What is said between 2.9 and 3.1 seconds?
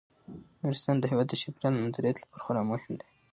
دی.